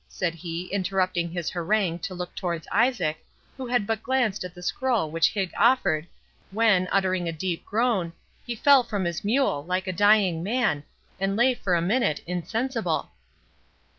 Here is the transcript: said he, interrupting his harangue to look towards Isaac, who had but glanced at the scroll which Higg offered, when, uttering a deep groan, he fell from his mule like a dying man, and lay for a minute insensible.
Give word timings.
said 0.07 0.33
he, 0.33 0.65
interrupting 0.73 1.29
his 1.29 1.51
harangue 1.51 1.99
to 1.99 2.15
look 2.15 2.33
towards 2.33 2.67
Isaac, 2.71 3.23
who 3.55 3.67
had 3.67 3.85
but 3.85 4.01
glanced 4.01 4.43
at 4.43 4.55
the 4.55 4.63
scroll 4.63 5.11
which 5.11 5.29
Higg 5.29 5.51
offered, 5.55 6.07
when, 6.49 6.87
uttering 6.91 7.29
a 7.29 7.31
deep 7.31 7.63
groan, 7.63 8.11
he 8.43 8.55
fell 8.55 8.81
from 8.81 9.05
his 9.05 9.23
mule 9.23 9.63
like 9.63 9.85
a 9.85 9.93
dying 9.93 10.41
man, 10.41 10.83
and 11.19 11.35
lay 11.35 11.53
for 11.53 11.75
a 11.75 11.83
minute 11.83 12.21
insensible. 12.25 13.11